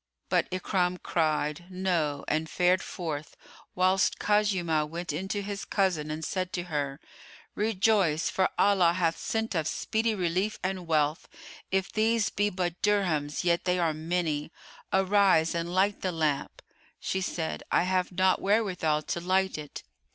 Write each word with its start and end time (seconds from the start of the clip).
But 0.29 0.49
Ikrimah 0.49 1.03
cried, 1.03 1.65
"No," 1.69 2.25
and 2.27 2.49
fared 2.49 2.81
forth, 2.81 3.37
whilst 3.75 4.17
Khuzaymah 4.17 4.89
went 4.89 5.13
in 5.13 5.27
to 5.27 5.43
his 5.43 5.63
cousin 5.63 6.09
and 6.09 6.25
said 6.25 6.51
to 6.53 6.63
her, 6.63 6.99
"Rejoice 7.53 8.27
for 8.27 8.49
Allah 8.57 8.93
hath 8.93 9.15
sent 9.19 9.55
us 9.55 9.69
speedy 9.69 10.15
relief 10.15 10.57
and 10.63 10.87
wealth; 10.87 11.29
if 11.69 11.91
these 11.91 12.31
be 12.31 12.49
but 12.49 12.81
dirhams, 12.81 13.43
yet 13.43 13.61
are 13.69 13.93
they 13.93 13.99
many. 13.99 14.51
Arise 14.91 15.53
and 15.53 15.71
light 15.71 16.01
the 16.01 16.11
lamp." 16.11 16.63
She 16.99 17.21
said, 17.21 17.61
"I 17.71 17.83
have 17.83 18.11
not 18.11 18.41
wherewithal 18.41 19.03
to 19.03 19.19
light 19.21 19.55
it." 19.59 19.83